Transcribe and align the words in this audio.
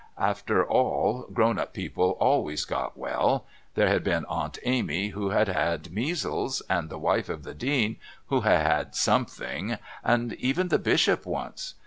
After 0.17 0.65
all, 0.65 1.27
grown 1.31 1.59
up 1.59 1.73
people 1.75 2.17
always 2.19 2.65
got 2.65 2.97
well. 2.97 3.45
There 3.75 3.87
had 3.87 4.03
been 4.03 4.25
Aunt 4.25 4.57
Amy, 4.63 5.09
who 5.09 5.29
had 5.29 5.47
had 5.47 5.91
measles, 5.93 6.63
and 6.67 6.89
the 6.89 6.97
wife 6.97 7.29
of 7.29 7.43
the 7.43 7.53
Dean, 7.53 7.97
who 8.25 8.41
had 8.41 8.65
had 8.65 8.95
something, 8.95 9.77
and 10.03 10.33
even 10.33 10.69
the 10.69 10.79
Bishop 10.79 11.27
once... 11.27 11.75